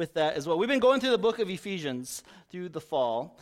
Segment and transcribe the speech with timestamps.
[0.00, 0.58] with that as well.
[0.58, 3.38] We've been going through the book of Ephesians through the fall,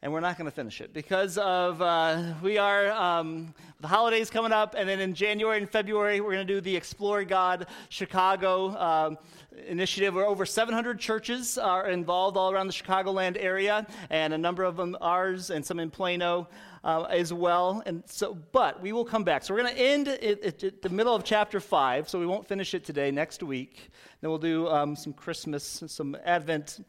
[0.00, 4.30] and we're not going to finish it because of uh, we are um, the holidays
[4.30, 7.66] coming up, and then in January and February we're going to do the Explore God
[7.90, 9.18] Chicago um,
[9.66, 10.14] initiative.
[10.14, 14.78] Where over 700 churches are involved all around the Chicagoland area, and a number of
[14.78, 16.48] them ours, and some in Plano
[16.84, 17.82] uh, as well.
[17.84, 19.44] And so, but we will come back.
[19.44, 22.08] So we're going to end at, at, the middle of chapter five.
[22.08, 23.10] So we won't finish it today.
[23.10, 23.90] Next week,
[24.20, 26.84] then we'll do um, some Christmas, some Advent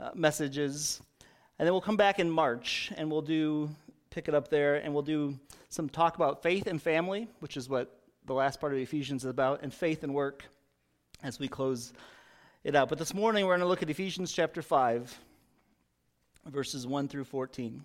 [0.00, 1.00] uh, messages,
[1.58, 3.70] and then we'll come back in March and we'll do
[4.14, 5.36] pick it up there, and we'll do
[5.68, 9.30] some talk about faith and family, which is what the last part of Ephesians is
[9.30, 10.44] about, and faith and work
[11.24, 11.92] as we close
[12.62, 12.88] it out.
[12.88, 15.18] But this morning we're going to look at Ephesians chapter 5,
[16.46, 17.82] verses 1 through 14.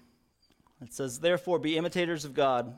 [0.81, 2.77] It says, Therefore, be imitators of God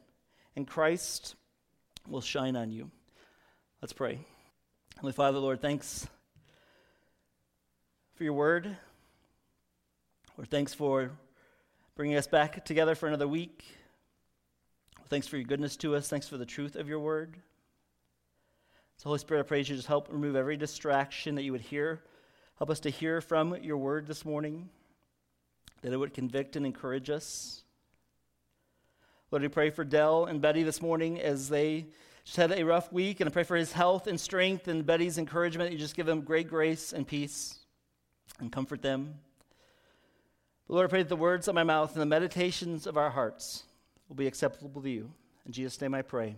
[0.55, 1.35] and Christ
[2.07, 2.89] will shine on you.
[3.81, 4.19] Let's pray.
[4.99, 6.07] Holy Father, Lord, thanks
[8.15, 8.77] for your word.
[10.37, 11.11] Lord, thanks for
[11.95, 13.65] bringing us back together for another week.
[15.07, 16.07] Thanks for your goodness to us.
[16.07, 17.35] Thanks for the truth of your word.
[18.97, 22.03] So, Holy Spirit, I pray you just help remove every distraction that you would hear
[22.61, 24.69] Help us to hear from your word this morning,
[25.81, 27.63] that it would convict and encourage us.
[29.31, 31.85] Lord, we pray for Dell and Betty this morning as they
[32.25, 35.17] just had a rough week, and I pray for his health and strength and Betty's
[35.17, 35.71] encouragement.
[35.71, 37.57] You just give them great grace and peace
[38.41, 39.13] and comfort them.
[40.67, 43.09] But Lord, I pray that the words of my mouth and the meditations of our
[43.09, 43.63] hearts
[44.09, 45.13] will be acceptable to you.
[45.45, 46.35] In Jesus' name I pray.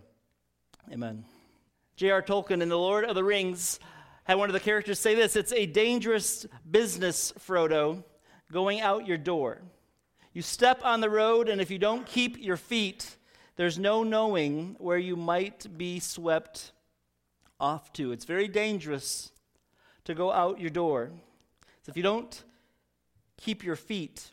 [0.91, 1.25] Amen.
[1.95, 2.21] J.R.
[2.21, 3.79] Tolkien in The Lord of the Rings
[4.25, 8.03] had one of the characters say this It's a dangerous business, Frodo,
[8.51, 9.63] going out your door.
[10.33, 13.17] You step on the road, and if you don't keep your feet,
[13.55, 16.71] there's no knowing where you might be swept
[17.59, 18.11] off to.
[18.11, 19.31] It's very dangerous
[20.05, 21.11] to go out your door.
[21.83, 22.43] So if you don't
[23.37, 24.31] keep your feet,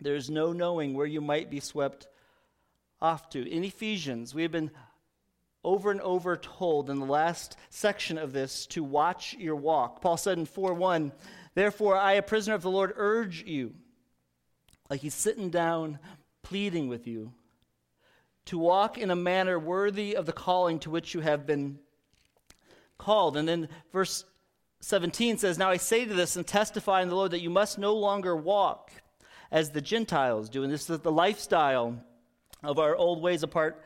[0.00, 2.08] there's no knowing where you might be swept
[3.00, 3.48] off to.
[3.48, 4.72] In Ephesians, we have been
[5.62, 10.00] over and over told in the last section of this to watch your walk.
[10.00, 11.12] Paul said in 4 1,
[11.54, 13.74] Therefore, I, a prisoner of the Lord, urge you,
[14.92, 15.98] like he's sitting down
[16.42, 17.32] pleading with you,
[18.44, 21.78] to walk in a manner worthy of the calling to which you have been
[22.98, 23.38] called.
[23.38, 24.26] And then verse
[24.80, 27.78] 17 says, Now I say to this and testify in the Lord that you must
[27.78, 28.92] no longer walk
[29.50, 30.62] as the Gentiles do.
[30.62, 31.96] And this is the lifestyle
[32.62, 33.82] of our old ways apart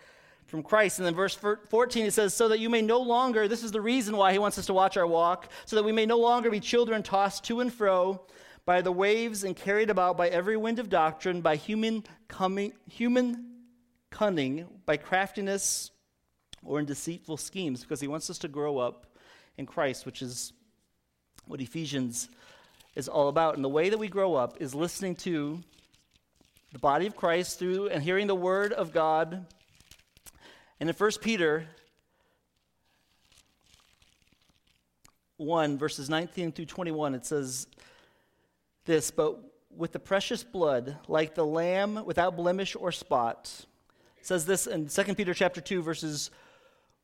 [0.47, 0.99] from Christ.
[0.99, 3.81] And then verse 14 it says, So that you may no longer, this is the
[3.81, 6.51] reason why he wants us to watch our walk, so that we may no longer
[6.51, 8.27] be children tossed to and fro
[8.67, 13.53] by the waves and carried about by every wind of doctrine, by human, coming, human
[14.11, 15.91] cunning, by craftiness,
[16.63, 19.07] or in deceitful schemes, because he wants us to grow up
[19.57, 20.53] in Christ, which is
[21.47, 22.29] what Ephesians
[22.95, 23.55] is all about.
[23.55, 25.61] And the way that we grow up is listening to
[26.73, 29.47] the body of Christ through and hearing the word of God
[30.79, 31.67] and in 1 Peter
[35.39, 37.67] 1, verses 19 through 21, it says
[38.87, 39.39] this But
[39.71, 43.67] with the precious blood, like the lamb without blemish or spot,
[44.23, 46.31] says this in 2 Peter chapter 2, verses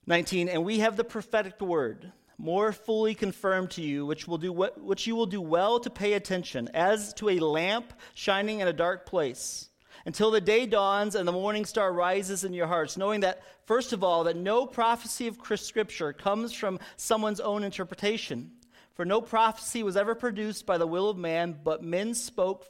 [0.06, 4.52] 19, and we have the prophetic word more fully confirmed to you, which, will do
[4.52, 8.67] what, which you will do well to pay attention, as to a lamp shining in
[8.67, 9.69] a dark place,
[10.06, 13.93] until the day dawns and the morning star rises in your hearts, knowing that, first
[13.93, 18.50] of all, that no prophecy of Scripture comes from someone's own interpretation.
[18.94, 22.67] For no prophecy was ever produced by the will of man, but men spoke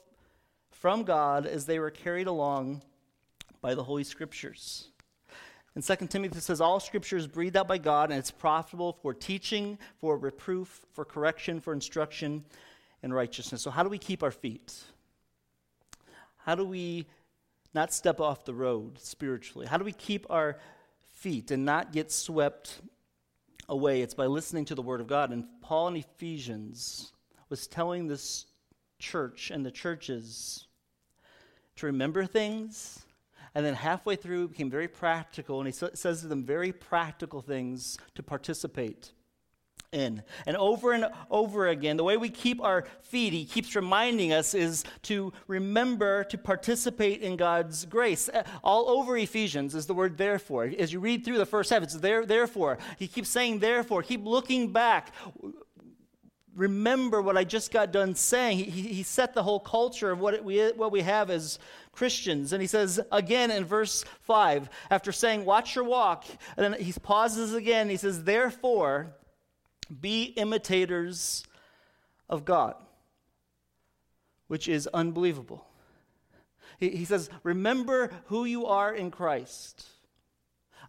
[0.70, 2.82] from God as they were carried along
[3.60, 4.88] by the Holy Scriptures.
[5.74, 9.14] In 2 Timothy, says, All scripture is breathed out by God, and it's profitable for
[9.14, 12.44] teaching, for reproof, for correction, for instruction
[13.02, 13.62] in righteousness.
[13.62, 14.74] So, how do we keep our feet?
[16.36, 17.06] How do we
[17.74, 19.66] not step off the road spiritually?
[19.66, 20.58] How do we keep our
[21.14, 22.80] feet and not get swept
[23.68, 24.02] away?
[24.02, 25.30] It's by listening to the Word of God.
[25.30, 27.12] And Paul in Ephesians
[27.48, 28.46] was telling this
[28.98, 30.66] church and the churches
[31.76, 33.04] to remember things
[33.54, 37.98] and then halfway through, became very practical, and he says to them very practical things
[38.14, 39.12] to participate
[39.92, 40.22] in.
[40.46, 44.54] And over and over again, the way we keep our feet, he keeps reminding us,
[44.54, 48.28] is to remember to participate in God's grace.
[48.28, 50.70] Uh, all over Ephesians is the word therefore.
[50.78, 52.78] As you read through the first half, it's there, therefore.
[52.98, 54.02] He keeps saying therefore.
[54.02, 55.12] Keep looking back
[56.54, 58.58] remember what I just got done saying.
[58.58, 61.58] He, he set the whole culture of what, we, what we have as
[61.92, 62.52] Christians.
[62.52, 66.92] And he says again in verse 5, after saying, Watch your walk, and then he
[66.92, 67.88] pauses again.
[67.88, 69.14] He says, Therefore,
[70.00, 71.44] be imitators
[72.28, 72.74] of God,
[74.48, 75.66] which is unbelievable.
[76.78, 79.86] He, he says, Remember who you are in Christ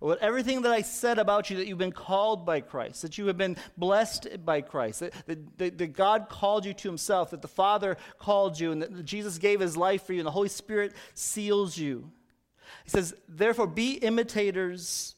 [0.03, 3.27] what everything that I said about you, that you've been called by Christ, that you
[3.27, 5.13] have been blessed by Christ, that,
[5.57, 9.37] that, that God called you to himself, that the Father called you, and that Jesus
[9.37, 12.11] gave his life for you, and the Holy Spirit seals you.
[12.83, 15.15] He says, therefore, be imitators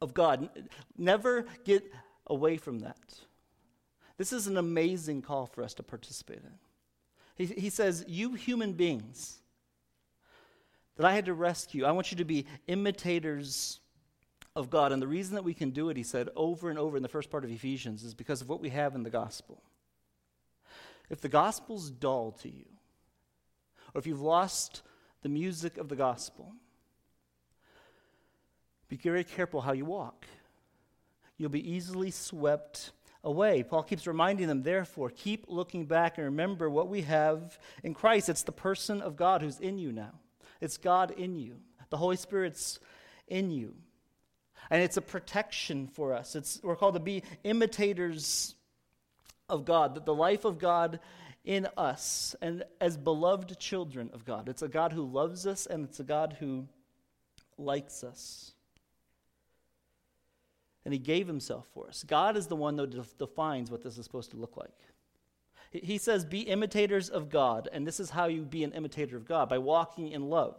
[0.00, 0.48] of God.
[0.96, 1.82] Never get
[2.26, 3.18] away from that.
[4.16, 6.54] This is an amazing call for us to participate in.
[7.36, 9.40] He, he says, You human beings
[10.96, 13.80] that I had to rescue, I want you to be imitators
[14.54, 14.92] of God.
[14.92, 17.08] And the reason that we can do it, he said over and over in the
[17.08, 19.62] first part of Ephesians, is because of what we have in the gospel.
[21.10, 22.66] If the gospel's dull to you,
[23.94, 24.82] or if you've lost
[25.22, 26.52] the music of the gospel,
[28.88, 30.26] be very careful how you walk.
[31.36, 32.92] You'll be easily swept
[33.22, 33.62] away.
[33.62, 38.28] Paul keeps reminding them, therefore, keep looking back and remember what we have in Christ.
[38.28, 40.12] It's the person of God who's in you now,
[40.60, 41.56] it's God in you,
[41.90, 42.78] the Holy Spirit's
[43.28, 43.74] in you.
[44.70, 46.34] And it's a protection for us.
[46.34, 48.54] It's, we're called to be imitators
[49.46, 51.00] of God, that the life of God
[51.44, 54.48] in us, and as beloved children of God.
[54.48, 56.66] It's a God who loves us, and it's a God who
[57.58, 58.53] likes us.
[60.84, 62.04] And He gave Himself for us.
[62.06, 64.70] God is the one that defines what this is supposed to look like.
[65.70, 69.26] He says, Be imitators of God, and this is how you be an imitator of
[69.26, 70.56] God by walking in love.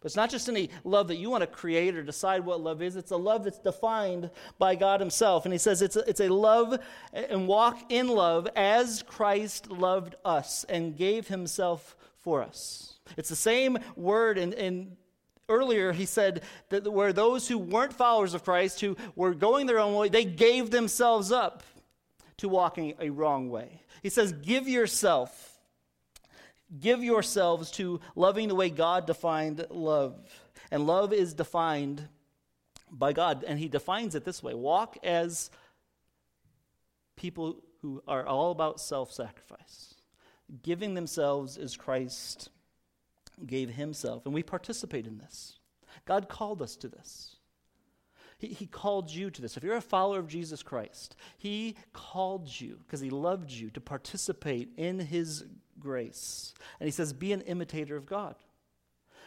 [0.00, 2.82] But it's not just any love that you want to create or decide what love
[2.82, 2.96] is.
[2.96, 5.44] It's a love that's defined by God Himself.
[5.44, 6.78] And He says it's a, it's a love
[7.12, 12.94] and walk in love as Christ loved us and gave Himself for us.
[13.16, 14.96] It's the same word in, in
[15.48, 19.78] earlier he said that where those who weren't followers of Christ, who were going their
[19.78, 21.62] own way, they gave themselves up
[22.38, 23.82] to walking a wrong way.
[24.02, 25.52] He says, Give yourself
[26.80, 30.16] Give yourselves to loving the way God defined love.
[30.70, 32.08] And love is defined
[32.90, 33.44] by God.
[33.46, 35.50] And He defines it this way walk as
[37.16, 39.94] people who are all about self sacrifice,
[40.62, 42.48] giving themselves as Christ
[43.46, 44.24] gave Himself.
[44.24, 45.58] And we participate in this.
[46.04, 47.36] God called us to this.
[48.38, 49.56] He, he called you to this.
[49.56, 53.80] If you're a follower of Jesus Christ, He called you because He loved you to
[53.80, 55.44] participate in His
[55.78, 56.54] grace.
[56.80, 58.34] And He says, be an imitator of God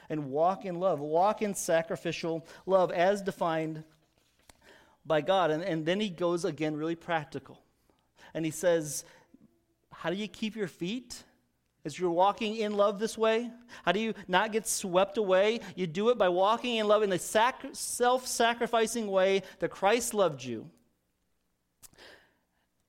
[0.10, 3.84] and walk in love, walk in sacrificial love as defined
[5.06, 5.52] by God.
[5.52, 7.62] And, and then He goes again really practical.
[8.34, 9.04] And He says,
[9.92, 11.24] How do you keep your feet?
[11.86, 13.52] As you're walking in love this way?
[13.84, 15.60] How do you not get swept away?
[15.76, 20.16] You do it by walking in love in the sac- self sacrificing way that Christ
[20.16, 20.70] loved you.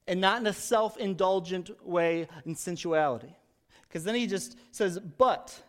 [0.09, 3.37] And not in a self indulgent way in sensuality.
[3.83, 5.63] Because then he just says, but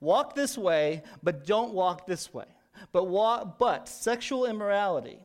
[0.00, 2.46] walk this way, but don't walk this way.
[2.92, 5.18] But, walk, but sexual immorality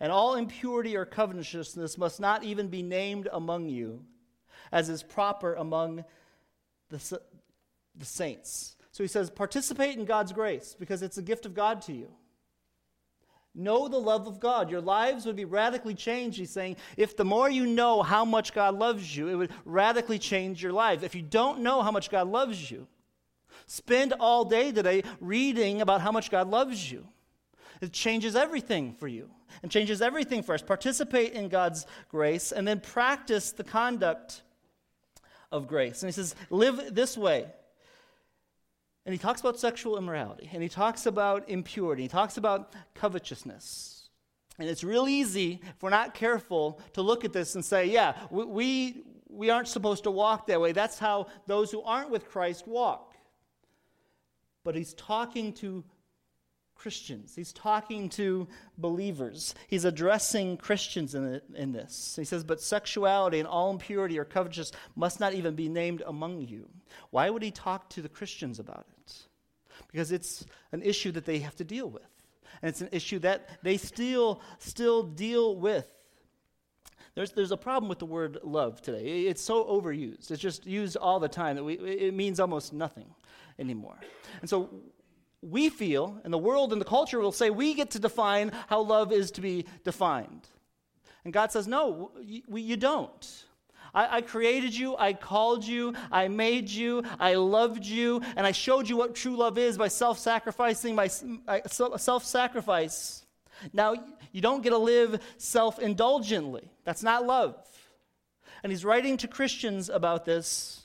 [0.00, 4.04] and all impurity or covetousness must not even be named among you,
[4.72, 6.04] as is proper among
[6.92, 7.20] the,
[7.96, 8.76] the saints.
[8.92, 12.08] So he says, participate in God's grace because it's a gift of God to you.
[13.54, 14.70] Know the love of God.
[14.70, 16.76] Your lives would be radically changed, he's saying.
[16.96, 20.72] If the more you know how much God loves you, it would radically change your
[20.72, 21.02] life.
[21.02, 22.86] If you don't know how much God loves you,
[23.66, 27.06] spend all day today reading about how much God loves you.
[27.82, 29.28] It changes everything for you
[29.62, 30.62] and changes everything for us.
[30.62, 34.42] Participate in God's grace and then practice the conduct
[35.52, 36.02] of grace.
[36.02, 37.46] And he says, live this way.
[39.04, 44.08] And he talks about sexual immorality, and he talks about impurity, he talks about covetousness.
[44.58, 48.14] And it's real easy, if we're not careful, to look at this and say, yeah,
[48.30, 50.72] we, we aren't supposed to walk that way.
[50.72, 53.14] That's how those who aren't with Christ walk.
[54.62, 55.82] But he's talking to
[56.82, 57.36] Christians.
[57.36, 59.54] He's talking to believers.
[59.68, 62.16] He's addressing Christians in, it, in this.
[62.16, 66.40] He says, But sexuality and all impurity or covetousness must not even be named among
[66.40, 66.68] you.
[67.10, 69.14] Why would he talk to the Christians about it?
[69.92, 72.02] Because it's an issue that they have to deal with.
[72.60, 75.86] And it's an issue that they still, still deal with.
[77.14, 79.26] There's, there's a problem with the word love today.
[79.26, 80.32] It's so overused.
[80.32, 83.06] It's just used all the time that we, it means almost nothing
[83.60, 84.00] anymore.
[84.40, 84.68] And so
[85.42, 88.80] we feel, and the world and the culture will say, we get to define how
[88.80, 90.48] love is to be defined.
[91.24, 93.44] And God says, no, you, don't.
[93.92, 98.52] I, I, created you, I called you, I made you, I loved you, and I
[98.52, 103.24] showed you what true love is by self sacrificing, by self sacrifice.
[103.72, 103.94] Now,
[104.32, 106.70] you don't get to live self indulgently.
[106.84, 107.56] That's not love.
[108.62, 110.81] And he's writing to Christians about this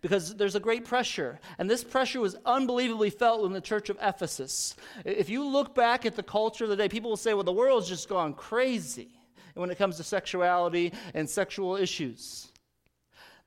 [0.00, 1.40] because there's a great pressure.
[1.58, 4.76] And this pressure was unbelievably felt in the church of Ephesus.
[5.04, 7.52] If you look back at the culture of the day, people will say, well, the
[7.52, 9.08] world's just gone crazy
[9.54, 12.52] when it comes to sexuality and sexual issues.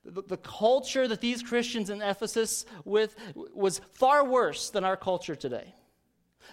[0.03, 3.15] The, the culture that these Christians in Ephesus with
[3.53, 5.75] was far worse than our culture today.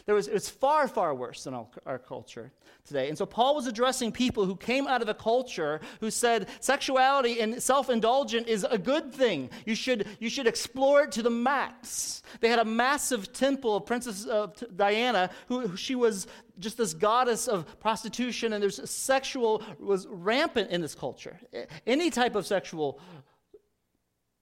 [0.09, 2.51] There was, far, far worse than our, our culture
[2.87, 3.11] today.
[3.11, 7.43] And so Paul was addressing people who came out of a culture who said sexuality
[7.43, 9.51] and self indulgent is a good thing.
[9.67, 12.23] You should, you should explore it to the max.
[12.41, 16.27] They had a massive temple of Princess uh, Diana, who, who she was
[16.59, 21.39] just this goddess of prostitution, and there's sexual was rampant in this culture.
[21.87, 22.99] Any type of sexual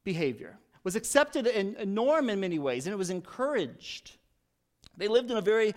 [0.04, 4.15] behavior was accepted and a norm in many ways, and it was encouraged.
[4.96, 5.74] They lived in a very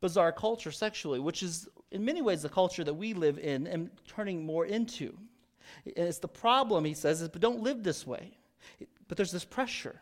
[0.00, 3.90] bizarre culture sexually, which is in many ways the culture that we live in and
[4.06, 5.16] turning more into.
[5.84, 8.36] It's the problem, he says, is but don't live this way.
[9.08, 10.00] But there's this pressure.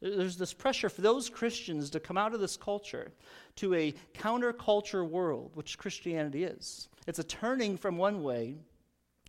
[0.00, 3.12] There's this pressure for those Christians to come out of this culture
[3.56, 6.88] to a counterculture world, which Christianity is.
[7.06, 8.56] It's a turning from one way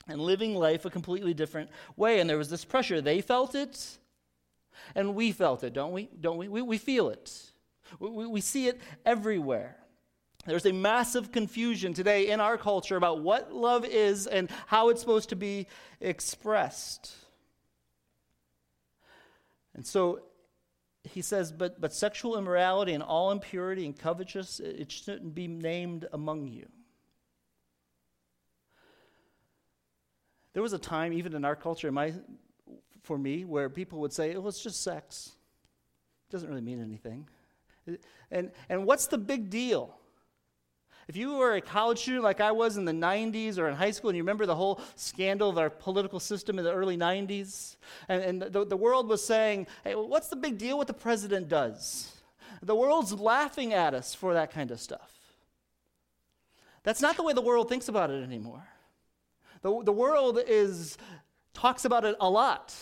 [0.07, 2.19] and living life a completely different way.
[2.19, 3.01] And there was this pressure.
[3.01, 3.97] They felt it,
[4.95, 6.09] and we felt it, don't we?
[6.19, 6.47] Don't we?
[6.47, 7.31] We, we feel it.
[7.99, 9.77] We, we see it everywhere.
[10.45, 15.01] There's a massive confusion today in our culture about what love is and how it's
[15.01, 15.67] supposed to be
[15.99, 17.15] expressed.
[19.73, 20.21] And so
[21.03, 26.07] he says, but, but sexual immorality and all impurity and covetousness, it shouldn't be named
[26.13, 26.67] among you.
[30.53, 32.13] There was a time, even in our culture, in my,
[33.03, 35.33] for me, where people would say, oh, it's just sex.
[36.29, 37.27] It doesn't really mean anything.
[38.31, 39.95] And, and what's the big deal?
[41.07, 43.91] If you were a college student like I was in the 90s or in high
[43.91, 47.75] school, and you remember the whole scandal of our political system in the early 90s,
[48.09, 51.47] and, and the, the world was saying, hey, what's the big deal what the president
[51.47, 52.11] does?
[52.63, 55.11] The world's laughing at us for that kind of stuff.
[56.81, 58.63] That's not the way the world thinks about it anymore.
[59.61, 60.97] The, the world is,
[61.53, 62.73] talks about it a lot.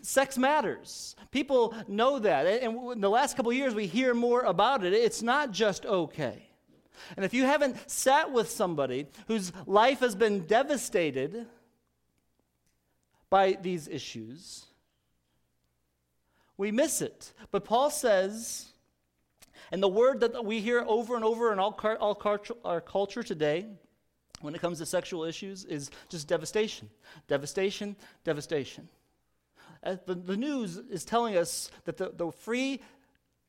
[0.00, 1.14] Sex matters.
[1.30, 2.46] People know that.
[2.46, 4.92] And in the last couple years, we hear more about it.
[4.94, 6.48] It's not just okay.
[7.16, 11.46] And if you haven't sat with somebody whose life has been devastated
[13.30, 14.64] by these issues,
[16.56, 17.32] we miss it.
[17.50, 18.66] But Paul says,
[19.70, 22.18] and the word that we hear over and over in all, all
[22.64, 23.66] our culture today,
[24.40, 26.88] when it comes to sexual issues, is just devastation.
[27.28, 28.88] Devastation, devastation.
[29.82, 32.80] The, the news is telling us that the, the free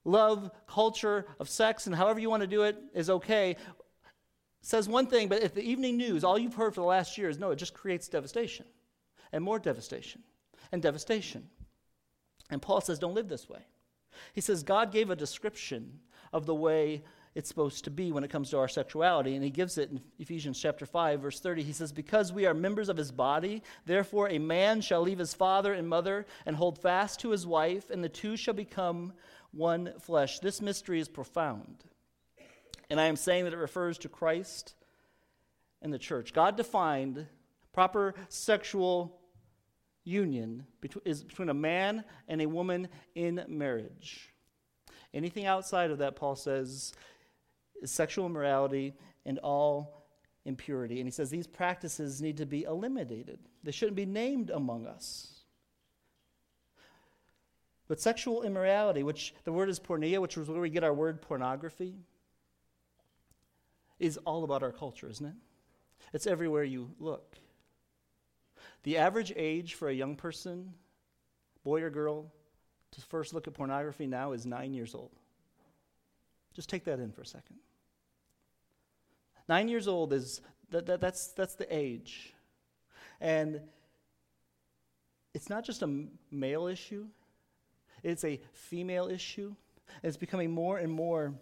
[0.05, 3.55] love culture of sex and however you want to do it is okay
[4.61, 7.29] says one thing, but if the evening news, all you've heard for the last year
[7.29, 8.65] is no, it just creates devastation
[9.31, 10.21] and more devastation
[10.71, 11.47] and devastation.
[12.49, 13.61] And Paul says, don't live this way.
[14.33, 15.99] He says, God gave a description
[16.33, 17.03] of the way
[17.39, 19.33] it's supposed to be when it comes to our sexuality.
[19.33, 21.63] And he gives it in Ephesians chapter 5, verse 30.
[21.63, 25.33] He says, Because we are members of his body, therefore a man shall leave his
[25.33, 29.13] father and mother and hold fast to his wife, and the two shall become
[29.51, 30.39] one flesh.
[30.39, 31.85] This mystery is profound.
[32.89, 34.75] And I am saying that it refers to Christ
[35.81, 36.33] and the church.
[36.33, 37.25] God defined
[37.71, 39.17] proper sexual
[40.03, 40.65] union
[41.05, 44.33] is between a man and a woman in marriage.
[45.13, 46.93] Anything outside of that, Paul says,
[47.81, 48.93] is sexual immorality
[49.25, 50.05] and all
[50.45, 50.99] impurity.
[50.99, 55.35] And he says these practices need to be eliminated, they shouldn't be named among us.
[57.87, 61.23] But sexual immorality, which the word is porneia, which is where we get our word
[61.23, 61.95] pornography,
[63.97, 65.33] is all about our culture, isn't it?
[66.13, 67.35] It's everywhere you look.
[68.83, 70.71] The average age for a young person,
[71.63, 72.31] boy or girl,
[72.91, 75.15] to first look at pornography now is nine years old.
[76.53, 77.57] Just take that in for a second.
[79.49, 82.35] Nine years old is that, that, that's, that's the age.
[83.19, 83.59] And
[85.33, 87.07] it's not just a male issue,
[88.03, 89.55] it's a female issue.
[90.03, 91.33] It's becoming more and more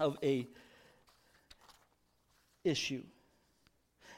[0.00, 0.48] of a
[2.64, 3.04] issue.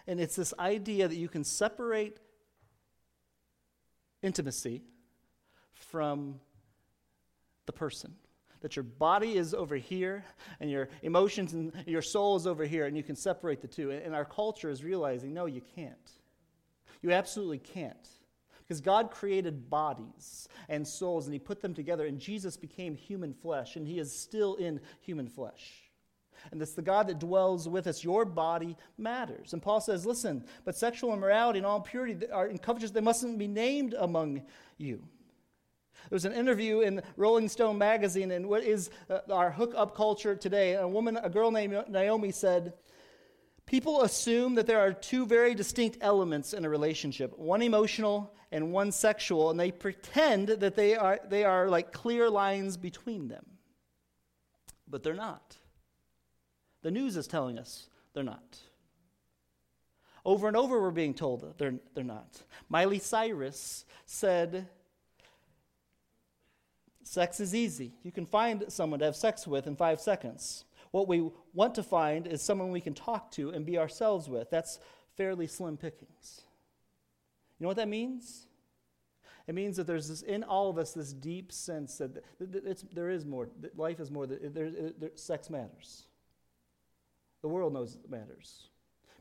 [0.07, 2.17] And it's this idea that you can separate
[4.23, 4.81] intimacy
[5.75, 6.41] from
[7.67, 8.15] the person.
[8.61, 10.25] That your body is over here
[10.61, 13.90] and your emotions and your soul is over here, and you can separate the two.
[13.90, 16.11] And our culture is realizing no, you can't.
[17.02, 18.09] You absolutely can't.
[18.61, 23.33] Because God created bodies and souls and He put them together, and Jesus became human
[23.33, 25.90] flesh, and He is still in human flesh.
[26.52, 28.05] And it's the God that dwells with us.
[28.05, 29.52] Your body matters.
[29.52, 33.38] And Paul says, listen, but sexual immorality and all impurity are in covetousness, they mustn't
[33.38, 34.43] be named among
[34.79, 35.02] you.
[36.09, 40.35] There was an interview in Rolling Stone magazine, and what is uh, our hookup culture
[40.35, 40.75] today?
[40.75, 42.73] A woman, a girl named Naomi said,
[43.66, 48.73] People assume that there are two very distinct elements in a relationship one emotional and
[48.73, 53.47] one sexual, and they pretend that they are, they are like clear lines between them.
[54.88, 55.57] But they're not.
[56.83, 58.59] The news is telling us they're not.
[60.25, 62.42] Over and over, we're being told they're, they're not.
[62.69, 64.69] Miley Cyrus said,
[67.11, 67.93] Sex is easy.
[68.05, 70.64] You can find someone to have sex with in five seconds.
[70.92, 74.49] What we want to find is someone we can talk to and be ourselves with.
[74.49, 74.79] That's
[75.16, 76.42] fairly slim pickings.
[77.59, 78.46] You know what that means?
[79.49, 82.23] It means that there's this, in all of us this deep sense that
[82.94, 86.05] there is more, life is more, there, there, sex matters.
[87.42, 88.68] The world knows it matters.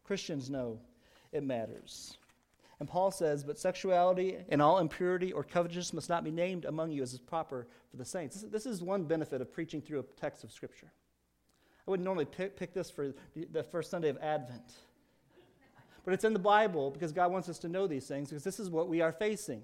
[0.04, 0.80] Christians know
[1.32, 2.19] it matters.
[2.80, 6.92] And Paul says, But sexuality and all impurity or covetousness must not be named among
[6.92, 8.42] you as is proper for the saints.
[8.42, 10.92] This, this is one benefit of preaching through a text of Scripture.
[11.88, 14.74] I wouldn't normally pick, pick this for the first Sunday of Advent.
[16.06, 18.60] But it's in the Bible because God wants us to know these things because this
[18.60, 19.62] is what we are facing.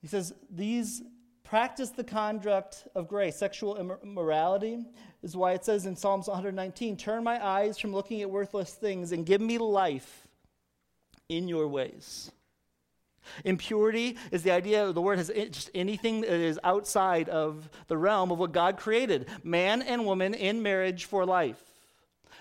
[0.00, 1.02] He says, These
[1.50, 3.34] practice the conduct of grace.
[3.34, 4.84] Sexual immorality
[5.24, 9.10] is why it says in Psalms 119 Turn my eyes from looking at worthless things
[9.10, 10.28] and give me life
[11.28, 12.30] in your ways.
[13.44, 17.96] Impurity is the idea of the word has just anything that is outside of the
[17.96, 21.60] realm of what God created man and woman in marriage for life.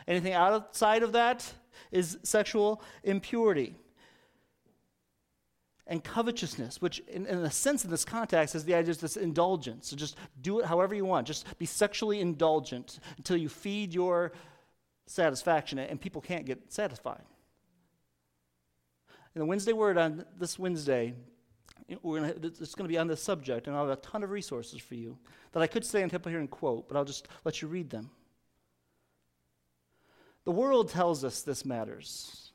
[0.08, 1.52] Anything outside of that
[1.92, 3.74] is sexual impurity
[5.90, 9.18] and covetousness, which, in, in, a sense, in this context, is the idea of this
[9.18, 9.90] indulgence.
[9.90, 11.26] So just do it however you want.
[11.26, 14.32] Just be sexually indulgent until you feed your
[15.08, 17.24] satisfaction, and people can't get satisfied.
[19.34, 21.16] In the Wednesday Word on this Wednesday,
[22.04, 24.30] we're gonna, it's going to be on this subject, and I'll have a ton of
[24.30, 25.18] resources for you
[25.54, 28.12] that I could stand up here and quote, but I'll just let you read them.
[30.46, 32.49] The world tells us this matters.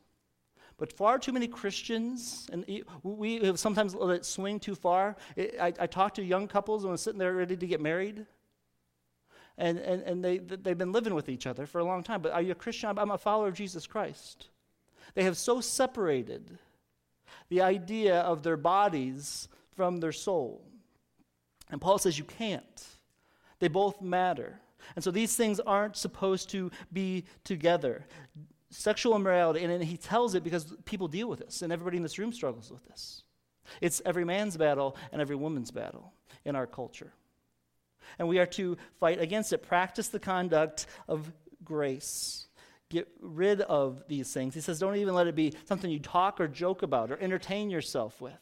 [0.77, 2.65] But far too many Christians, and
[3.03, 5.17] we have sometimes let it swing too far.
[5.39, 8.27] I, I talk to young couples when I'm sitting there ready to get married,
[9.57, 12.23] and, and, and they, they've been living with each other for a long time.
[12.23, 12.99] But are you a Christian?
[12.99, 14.49] I'm a follower of Jesus Christ.
[15.15, 16.59] They have so separated
[17.49, 20.65] the idea of their bodies from their soul.
[21.71, 22.87] And Paul says you can't.
[23.61, 24.61] They both matter.
[24.97, 28.07] And so these things aren't supposed to be together
[28.75, 32.19] sexual immorality, and he tells it because people deal with this, and everybody in this
[32.19, 33.23] room struggles with this.
[33.81, 36.13] It's every man's battle and every woman's battle
[36.45, 37.13] in our culture.
[38.19, 41.33] And we are to fight against it, practice the conduct of
[41.65, 42.47] grace.
[42.91, 44.55] Get rid of these things.
[44.55, 47.71] He says, don't even let it be something you talk or joke about or entertain
[47.71, 48.35] yourself with.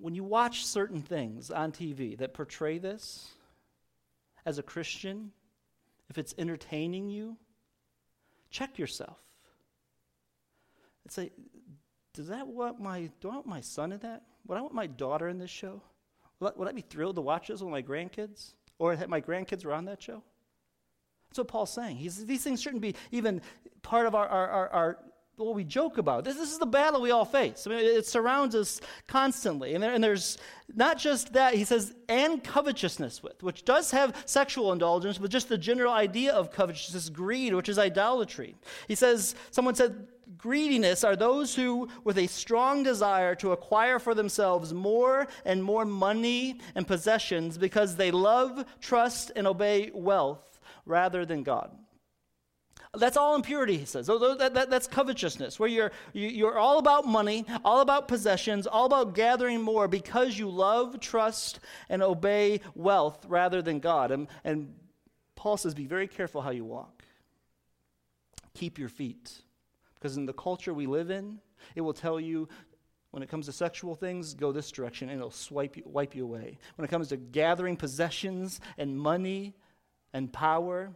[0.00, 3.28] When you watch certain things on TV that portray this,
[4.44, 5.30] as a Christian,
[6.12, 7.38] if it's entertaining you,
[8.50, 9.18] check yourself.
[11.04, 11.30] And say,
[12.12, 14.24] does that want my do I want my son in that?
[14.46, 15.80] Would I want my daughter in this show?
[16.38, 18.52] would I be thrilled to watch this with my grandkids?
[18.78, 20.22] Or my grandkids were on that show?
[21.30, 21.96] That's what Paul's saying.
[21.96, 23.40] He's, these things shouldn't be even
[23.80, 24.98] part of our, our, our, our
[25.44, 26.24] what we joke about.
[26.24, 27.66] This, this, is the battle we all face.
[27.66, 29.74] I mean, it surrounds us constantly.
[29.74, 30.38] And, there, and, there's
[30.74, 35.48] not just that, he says, and covetousness with, which does have sexual indulgence, but just
[35.48, 38.54] the general idea of covetousness, greed, which is idolatry.
[38.88, 40.06] He says, someone said,
[40.38, 45.84] greediness are those who, with a strong desire to acquire for themselves more and more
[45.84, 51.70] money and possessions because they love, trust, and obey wealth rather than God.
[52.94, 54.06] That's all impurity, he says.
[54.06, 59.14] That, that, that's covetousness, where you're, you're all about money, all about possessions, all about
[59.14, 64.10] gathering more because you love, trust, and obey wealth rather than God.
[64.10, 64.74] And, and
[65.36, 67.02] Paul says, be very careful how you walk.
[68.52, 69.40] Keep your feet.
[69.94, 71.40] Because in the culture we live in,
[71.74, 72.46] it will tell you
[73.12, 76.24] when it comes to sexual things, go this direction and it'll swipe you, wipe you
[76.24, 76.58] away.
[76.76, 79.54] When it comes to gathering possessions and money
[80.12, 80.92] and power,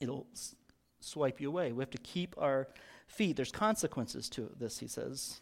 [0.00, 0.26] it'll
[1.04, 1.72] swipe you away.
[1.72, 2.68] We have to keep our
[3.06, 3.36] feet.
[3.36, 5.40] There's consequences to this, he says.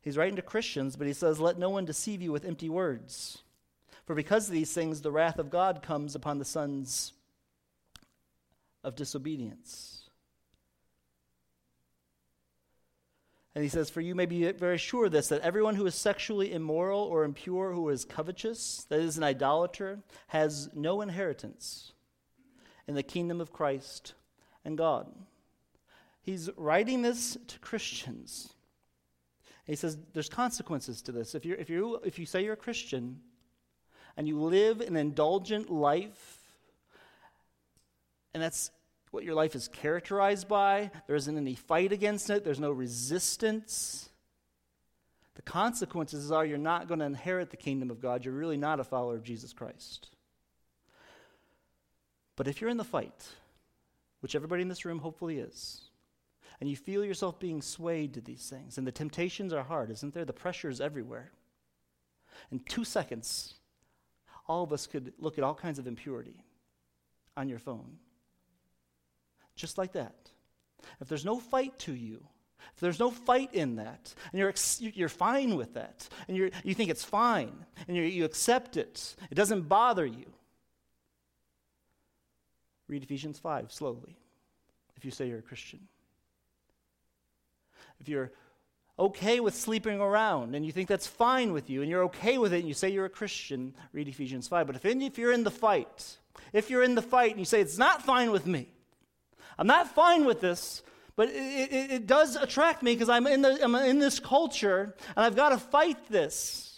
[0.00, 3.38] He's writing to Christians, but he says, Let no one deceive you with empty words.
[4.04, 7.12] For because of these things, the wrath of God comes upon the sons
[8.82, 10.02] of disobedience.
[13.54, 15.94] And he says, For you may be very sure of this, that everyone who is
[15.94, 21.92] sexually immoral or impure, who is covetous, that is, an idolater, has no inheritance
[22.88, 24.14] in the kingdom of Christ
[24.64, 25.06] and God.
[26.22, 28.52] He's writing this to Christians.
[29.66, 31.34] He says there's consequences to this.
[31.34, 33.20] If, you if, you if you say you're a Christian
[34.16, 36.38] and you live an indulgent life,
[38.34, 38.70] and that's
[39.10, 44.08] what your life is characterized by, there isn't any fight against it, there's no resistance.
[45.34, 48.24] The consequences are you're not going to inherit the kingdom of God.
[48.24, 50.10] You're really not a follower of Jesus Christ.
[52.36, 53.26] But if you're in the fight,
[54.22, 55.90] which everybody in this room hopefully is,
[56.60, 60.14] and you feel yourself being swayed to these things, and the temptations are hard, isn't
[60.14, 60.24] there?
[60.24, 61.32] The pressure is everywhere.
[62.52, 63.54] In two seconds,
[64.46, 66.44] all of us could look at all kinds of impurity
[67.36, 67.98] on your phone.
[69.56, 70.30] Just like that.
[71.00, 72.24] If there's no fight to you,
[72.74, 76.74] if there's no fight in that, and you're, you're fine with that, and you you
[76.74, 80.32] think it's fine, and you accept it, it doesn't bother you,
[82.92, 84.18] Read Ephesians 5 slowly
[84.98, 85.80] if you say you're a Christian.
[87.98, 88.30] If you're
[88.98, 92.52] okay with sleeping around and you think that's fine with you and you're okay with
[92.52, 94.66] it and you say you're a Christian, read Ephesians 5.
[94.66, 96.18] But if, in, if you're in the fight,
[96.52, 98.68] if you're in the fight and you say it's not fine with me,
[99.58, 100.82] I'm not fine with this,
[101.16, 105.24] but it, it, it does attract me because I'm, in I'm in this culture and
[105.24, 106.72] I've got to fight this.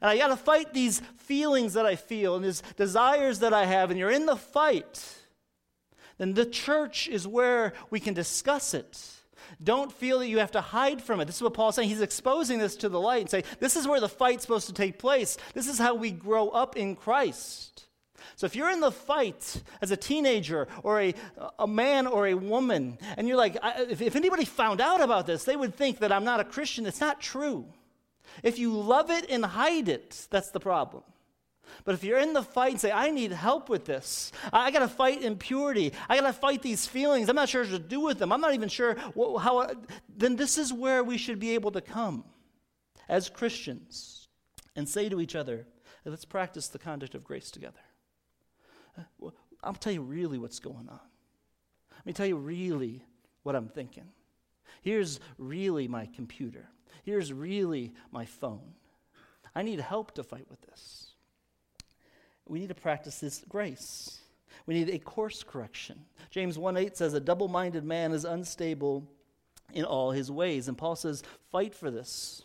[0.00, 3.64] And I got to fight these feelings that I feel and these desires that I
[3.64, 5.15] have, and you're in the fight,
[6.18, 9.12] then the church is where we can discuss it.
[9.62, 11.26] Don't feel that you have to hide from it.
[11.26, 11.88] This is what Paul's saying.
[11.88, 14.72] He's exposing this to the light and saying, This is where the fight's supposed to
[14.72, 15.36] take place.
[15.54, 17.86] This is how we grow up in Christ.
[18.34, 21.14] So if you're in the fight as a teenager or a,
[21.58, 23.56] a man or a woman, and you're like,
[23.88, 26.86] if, if anybody found out about this, they would think that I'm not a Christian.
[26.86, 27.66] It's not true.
[28.42, 31.02] If you love it and hide it, that's the problem.
[31.84, 34.80] But if you're in the fight and say, I need help with this, I, got
[34.80, 38.00] to fight impurity, I got to fight these feelings, I'm not sure what to do
[38.00, 39.68] with them, I'm not even sure how,
[40.16, 42.24] then this is where we should be able to come
[43.08, 44.28] as Christians
[44.74, 45.66] and say to each other,
[46.04, 47.80] let's practice the conduct of grace together.
[48.98, 49.30] Uh,
[49.62, 51.00] I'll tell you really what's going on.
[51.96, 53.04] Let me tell you really
[53.42, 54.06] what I'm thinking.
[54.82, 56.68] Here's really my computer.
[57.04, 58.74] Here's really my phone.
[59.54, 61.05] I need help to fight with this.
[62.48, 64.20] We need to practice this grace.
[64.66, 66.00] We need a course correction.
[66.30, 69.08] James 1 8 says, A double minded man is unstable
[69.72, 70.68] in all his ways.
[70.68, 72.42] And Paul says, Fight for this.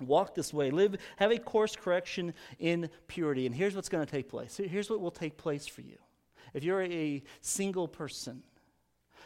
[0.00, 0.70] Walk this way.
[0.70, 3.46] Live, have a course correction in purity.
[3.46, 4.56] And here's what's going to take place.
[4.56, 5.98] Here's what will take place for you.
[6.54, 8.42] If you're a single person,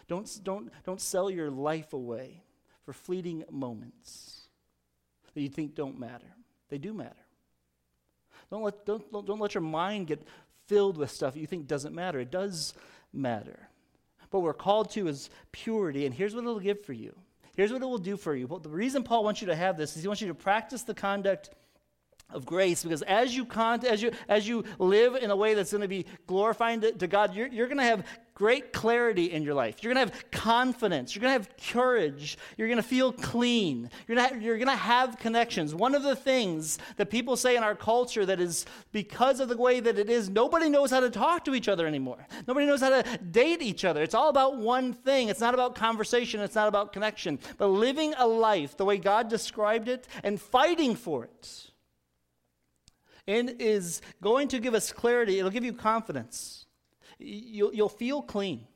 [0.08, 2.42] don't, don't, don't sell your life away
[2.84, 4.48] for fleeting moments
[5.34, 6.34] that you think don't matter.
[6.68, 7.14] They do matter.
[8.52, 10.22] Don't let, don't, don't let your mind get
[10.66, 12.20] filled with stuff you think doesn't matter.
[12.20, 12.74] It does
[13.10, 13.70] matter.
[14.30, 17.16] But what we're called to is purity, and here's what it'll give for you.
[17.56, 18.46] Here's what it will do for you.
[18.46, 20.92] the reason Paul wants you to have this is he wants you to practice the
[20.92, 21.48] conduct
[22.32, 25.72] of grace because as you con- as you as you live in a way that's
[25.72, 29.42] going to be glorifying to, to God, you're, you're going to have great clarity in
[29.42, 29.82] your life.
[29.82, 31.14] You're going to have confidence.
[31.14, 32.38] You're going to have courage.
[32.56, 33.90] You're going to feel clean.
[34.08, 35.74] You're going to you're going to have connections.
[35.74, 39.56] One of the things that people say in our culture that is because of the
[39.56, 42.26] way that it is, nobody knows how to talk to each other anymore.
[42.48, 44.02] Nobody knows how to date each other.
[44.02, 45.28] It's all about one thing.
[45.28, 46.40] It's not about conversation.
[46.40, 47.38] It's not about connection.
[47.58, 51.71] But living a life the way God described it and fighting for it
[53.26, 55.38] and is going to give us clarity.
[55.38, 56.66] It'll give you confidence.
[57.18, 58.66] You'll, you'll feel clean.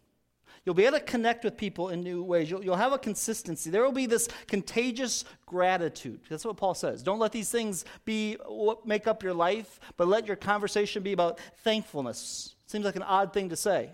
[0.64, 2.50] You'll be able to connect with people in new ways.
[2.50, 3.70] You'll, you'll have a consistency.
[3.70, 6.20] There will be this contagious gratitude.
[6.28, 7.04] That's what Paul says.
[7.04, 11.12] Don't let these things be what make up your life, but let your conversation be
[11.12, 12.56] about thankfulness.
[12.66, 13.90] Seems like an odd thing to say.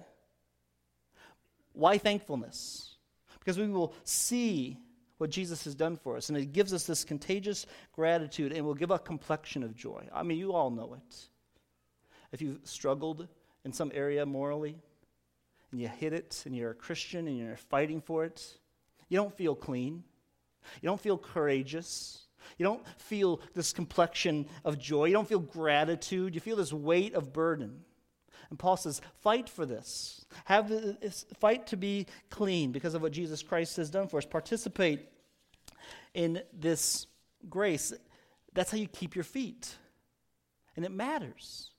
[1.74, 2.96] Why thankfulness?
[3.38, 4.78] Because we will see
[5.22, 6.30] what Jesus has done for us.
[6.30, 10.08] And it gives us this contagious gratitude and will give a complexion of joy.
[10.12, 11.16] I mean, you all know it.
[12.32, 13.28] If you've struggled
[13.64, 14.76] in some area morally
[15.70, 18.58] and you hit it and you're a Christian and you're fighting for it,
[19.08, 20.02] you don't feel clean.
[20.80, 22.26] You don't feel courageous.
[22.58, 25.04] You don't feel this complexion of joy.
[25.04, 26.34] You don't feel gratitude.
[26.34, 27.84] You feel this weight of burden.
[28.50, 30.24] And Paul says, fight for this.
[30.44, 34.24] Have this, fight to be clean because of what Jesus Christ has done for us.
[34.24, 35.08] Participate
[36.14, 37.06] in this
[37.48, 37.92] grace.
[38.52, 39.74] That's how you keep your feet.
[40.76, 41.70] And it matters.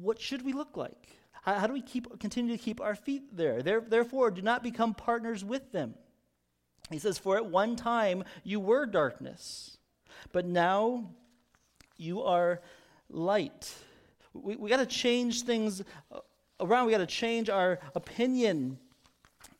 [0.00, 1.08] What should we look like?
[1.42, 3.62] How, how do we keep, continue to keep our feet there?
[3.62, 3.80] there?
[3.80, 5.94] Therefore, do not become partners with them.
[6.90, 9.78] He says, For at one time you were darkness,
[10.32, 11.10] but now
[11.96, 12.60] you are
[13.10, 13.74] light.
[14.32, 16.18] We, we got to change things uh,
[16.60, 16.86] around.
[16.86, 18.78] We got to change our opinion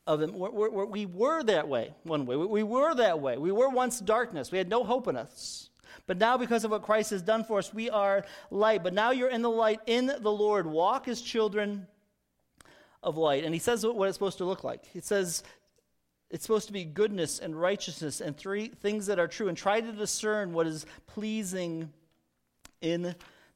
[0.07, 0.33] of Him.
[0.37, 2.35] We're, we're, we were that way one way.
[2.35, 3.37] We, we were that way.
[3.37, 4.51] We were once darkness.
[4.51, 5.69] We had no hope in us.
[6.07, 8.83] But now, because of what Christ has done for us, we are light.
[8.83, 10.67] But now you're in the light in the Lord.
[10.67, 11.87] Walk as children
[13.01, 13.43] of light.
[13.43, 14.85] And He says what it's supposed to look like.
[14.93, 15.43] He says,
[16.29, 19.79] it's supposed to be goodness and righteousness and three things that are true, and try
[19.79, 21.93] to discern what is pleasing
[22.81, 23.15] in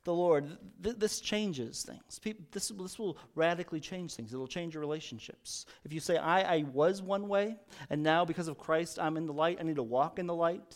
[0.09, 2.17] the Lord, th- this changes things.
[2.17, 4.33] People, this, this will radically change things.
[4.33, 5.67] It'll change your relationships.
[5.85, 7.57] If you say, I, I was one way,
[7.91, 10.33] and now because of Christ I'm in the light, I need to walk in the
[10.33, 10.75] light.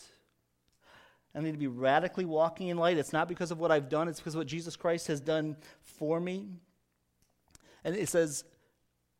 [1.34, 2.96] I need to be radically walking in light.
[2.96, 5.56] It's not because of what I've done, it's because of what Jesus Christ has done
[5.80, 6.46] for me.
[7.82, 8.44] And it says,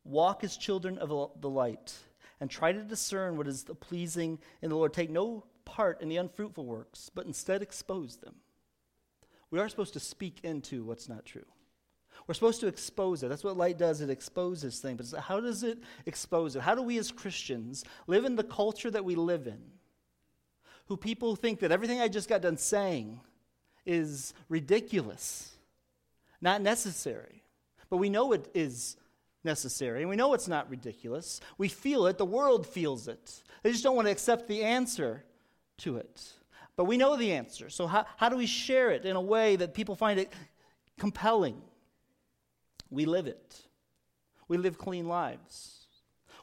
[0.05, 1.09] Walk as children of
[1.41, 1.93] the light
[2.41, 4.93] and try to discern what is the pleasing in the Lord.
[4.93, 8.35] Take no part in the unfruitful works, but instead expose them.
[9.55, 11.47] We are supposed to speak into what's not true.
[12.27, 13.29] We're supposed to expose it.
[13.29, 14.01] That's what light does.
[14.01, 15.13] It exposes things.
[15.13, 16.63] But how does it expose it?
[16.63, 19.61] How do we as Christians live in the culture that we live in?
[20.87, 23.21] Who people think that everything I just got done saying
[23.87, 25.53] is ridiculous,
[26.41, 27.45] not necessary.
[27.91, 28.97] But we know it is
[29.45, 31.41] necessary, and we know it's not ridiculous.
[31.59, 33.41] We feel it, the world feels it.
[33.63, 35.23] They just don't want to accept the answer
[35.79, 36.33] to it.
[36.77, 37.71] But we know the answer.
[37.71, 40.33] So, how, how do we share it in a way that people find it
[40.99, 41.61] compelling?
[42.91, 43.61] We live it.
[44.49, 45.87] We live clean lives.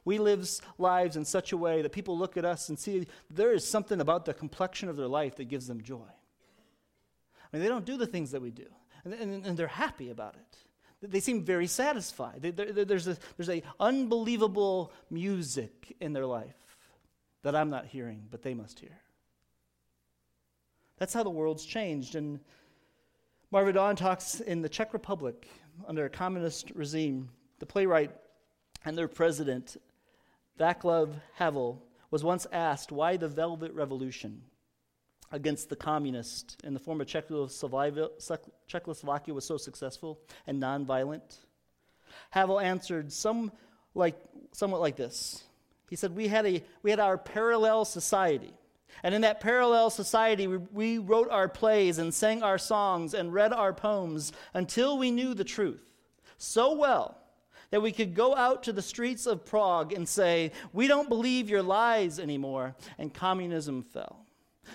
[0.04, 3.54] We live lives in such a way that people look at us and see there
[3.54, 5.98] is something about the complexion of their life that gives them joy.
[6.08, 8.66] I mean, they don't do the things that we do,
[9.04, 11.12] and, and, and they're happy about it.
[11.12, 12.42] They seem very satisfied.
[12.42, 16.56] They, there's, a, there's a unbelievable music in their life
[17.44, 19.00] that I'm not hearing, but they must hear.
[21.02, 22.14] That's how the world's changed.
[22.14, 22.40] And
[23.50, 25.48] Marva Dawn talks in the Czech Republic
[25.88, 27.30] under a communist regime.
[27.58, 28.12] The playwright
[28.86, 29.78] and their president,
[30.60, 34.44] Václav Havel, was once asked why the Velvet Revolution
[35.32, 41.36] against the communists in the former Czechoslovakia was so successful and nonviolent.
[42.30, 43.52] Havel answered some
[43.96, 44.18] like,
[44.52, 45.44] somewhat like this.
[45.90, 48.54] He said, we had, a, we had our parallel society.
[49.04, 53.54] And in that parallel society, we, wrote our plays and sang our songs and read
[53.54, 55.84] our poems until we knew the truth
[56.38, 57.18] so well
[57.72, 61.50] that we could go out to the streets of Prague and say, We don't believe
[61.50, 64.21] your lies anymore, and communism fell.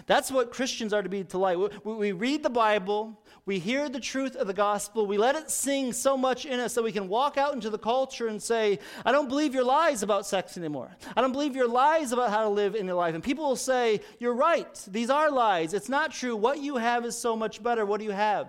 [0.07, 1.59] That's what Christians are to be to light.
[1.59, 5.51] We, we read the Bible, we hear the truth of the gospel, we let it
[5.51, 8.79] sing so much in us that we can walk out into the culture and say,
[9.05, 10.91] I don't believe your lies about sex anymore.
[11.17, 13.15] I don't believe your lies about how to live in your life.
[13.15, 14.85] And people will say, You're right.
[14.89, 15.75] These are lies.
[15.75, 16.37] It's not true.
[16.37, 17.87] What you have is so much better.
[17.87, 18.47] What do you have?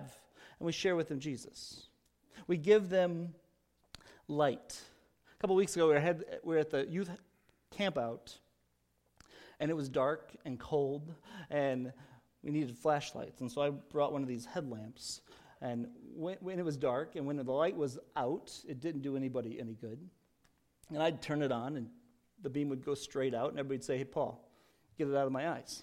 [0.58, 1.86] And we share with them Jesus.
[2.46, 3.34] We give them
[4.26, 4.80] light.
[5.36, 7.10] A couple weeks ago, we were, we were at the youth
[7.70, 8.38] camp out
[9.60, 11.14] And it was dark and cold,
[11.50, 11.92] and
[12.42, 13.40] we needed flashlights.
[13.40, 15.22] And so I brought one of these headlamps.
[15.60, 19.16] And when, when, it was dark and when the light was out, it didn't do
[19.16, 19.98] anybody any good.
[20.90, 21.88] And I'd turn it on, and
[22.42, 24.48] the beam would go straight out, and everybody'd say, Hey, Paul,
[24.96, 25.82] get it out of my eyes.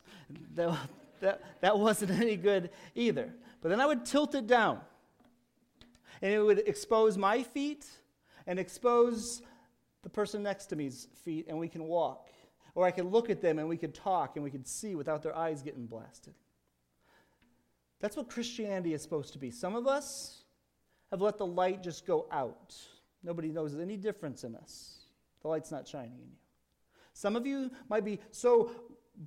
[0.55, 0.77] That,
[1.19, 3.33] that, that wasn't any good either.
[3.61, 4.79] But then I would tilt it down,
[6.21, 7.85] and it would expose my feet
[8.47, 9.41] and expose
[10.03, 12.24] the person next to me's feet, and we can walk.
[12.75, 15.23] Or I could look at them and we could talk and we could see without
[15.23, 16.33] their eyes getting blasted.
[18.01, 19.49] That's what Christianity is supposed to be.
[19.49, 20.43] Some of us
[21.09, 22.75] have let the light just go out.
[23.23, 25.05] Nobody knows any difference in us.
[25.41, 26.37] The light's not shining in you.
[27.13, 28.71] Some of you might be so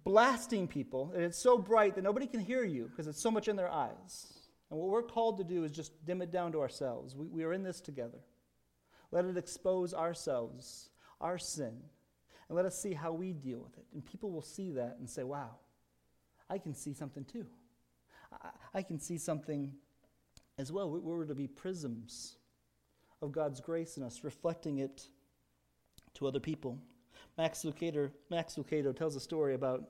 [0.04, 3.48] blasting people and it's so bright that nobody can hear you because it's so much
[3.48, 4.34] in their eyes.
[4.70, 7.16] And what we're called to do is just dim it down to ourselves.
[7.16, 8.18] We, we are in this together.
[9.10, 10.90] Let it expose ourselves,
[11.22, 11.78] our sin,
[12.48, 13.84] and let us see how we deal with it.
[13.92, 15.56] And people will see that and say, wow,
[16.48, 17.46] I can see something too.
[18.32, 19.72] I, I can see something
[20.58, 20.90] as well.
[20.90, 22.36] We, we're to be prisms
[23.20, 25.08] of God's grace in us, reflecting it
[26.14, 26.78] to other people.
[27.36, 29.84] Max Lucado, Max Lucado tells a story about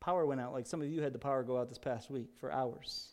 [0.00, 2.28] power went out, like some of you had the power go out this past week
[2.38, 3.10] for hours.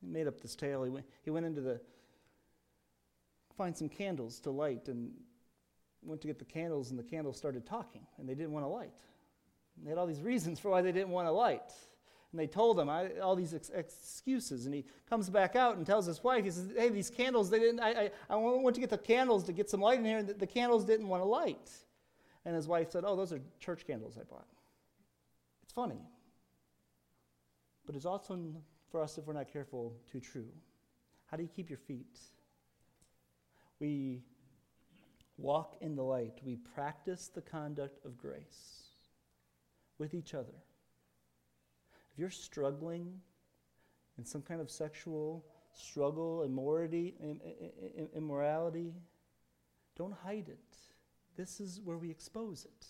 [0.00, 0.84] He made up this tale.
[0.84, 1.80] He went, he went into the
[3.56, 5.10] find some candles to light and
[6.06, 8.68] went to get the candles, and the candles started talking, and they didn't want to
[8.68, 9.00] light.
[9.76, 11.72] And they had all these reasons for why they didn't want to light.
[12.32, 14.66] And they told him I, all these ex- excuses.
[14.66, 17.58] And he comes back out and tells his wife, he says, Hey, these candles, they
[17.58, 20.18] didn't, I, I, I went to get the candles to get some light in here,
[20.18, 21.70] and the, the candles didn't want to light.
[22.44, 24.46] And his wife said, Oh, those are church candles I bought.
[25.62, 26.00] It's funny.
[27.86, 28.38] But it's also,
[28.90, 30.48] for us, if we're not careful, too true.
[31.26, 32.18] How do you keep your feet?
[33.80, 34.22] We
[35.38, 36.38] walk in the light.
[36.44, 38.86] We practice the conduct of grace
[39.98, 40.54] with each other.
[42.12, 43.20] If you're struggling
[44.18, 47.14] in some kind of sexual struggle, immorality,
[48.14, 48.94] immorality,
[49.96, 50.76] don't hide it.
[51.36, 52.86] This is where we expose it.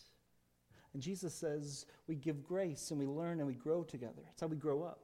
[0.92, 4.22] And Jesus says we give grace and we learn and we grow together.
[4.32, 5.00] It's how we grow up.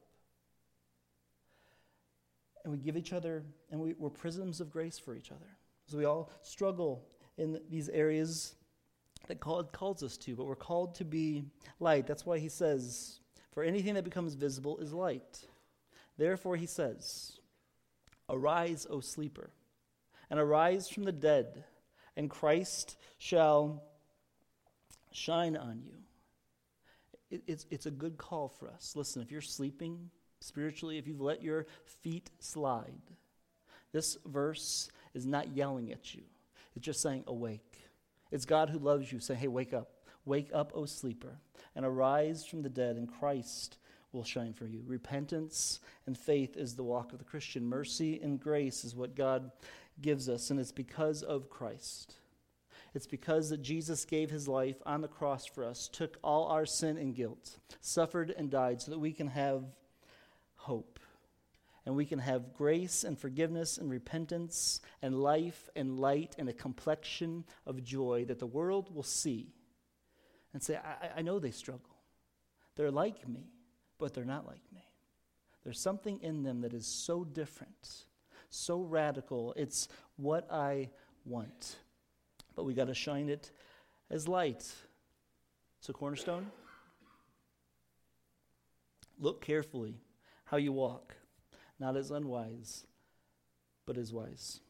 [2.65, 5.57] And we give each other, and we, are prisms of grace for each other.
[5.87, 7.05] So we all struggle
[7.39, 8.55] in these areas
[9.29, 11.45] that God calls us to, but we're called to be
[11.81, 12.07] light.
[12.07, 13.21] That's why he says,
[13.53, 15.47] For anything that becomes visible is light.
[16.19, 17.39] Therefore, he says,
[18.29, 19.51] Arise, O sleeper,
[20.31, 21.65] and arise from the dead,
[22.17, 23.83] and Christ shall
[25.13, 25.95] shine on you.
[27.31, 28.95] It, it's, it's a good call for us.
[28.97, 31.67] Listen, if you're sleeping spiritually, if you've let your
[32.03, 33.01] feet slide,
[33.93, 36.23] this verse is not yelling at you.
[36.75, 37.85] It's just saying, awake.
[38.31, 39.91] It's God who loves you saying, hey, wake up.
[40.25, 41.41] Wake up, O sleeper,
[41.75, 43.79] and arise from the dead, and Christ
[44.13, 44.85] will shine for you.
[44.87, 47.67] Repentance and faith is the walk of the Christian.
[47.67, 49.51] Mercy and grace is what God
[50.01, 52.15] gives us, and it's because of Christ.
[52.95, 56.67] It's because that Jesus gave his life on the cross for us, took all our
[56.67, 59.65] sin and guilt, suffered and died so that we can have
[60.55, 61.01] hope
[61.85, 66.53] and we can have grace and forgiveness and repentance and life and light and a
[66.53, 69.53] complexion of joy that the world will see
[70.53, 71.97] and say, I, I know they struggle.
[72.77, 73.51] They're like me,
[73.99, 74.87] but they're not like me.
[75.65, 78.07] There's something in them that is so different,
[78.49, 79.53] so radical.
[79.57, 80.91] It's what I
[81.25, 81.77] want.
[82.55, 83.51] But we got to shine it
[84.11, 84.71] as light.
[85.81, 86.47] So, Cornerstone,
[89.19, 90.01] look carefully
[90.45, 91.17] how you walk
[91.83, 92.87] not as unwise,
[93.87, 94.61] but as wise.